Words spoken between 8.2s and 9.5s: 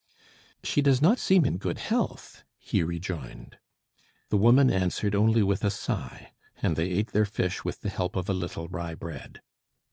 a little rye bread.